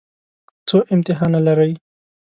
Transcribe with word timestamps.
څو 0.67 0.77
امتحانه 0.95 1.39
لرئ؟ 1.47 1.71